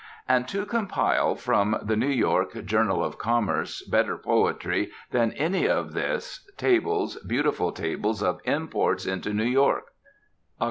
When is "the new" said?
1.79-2.09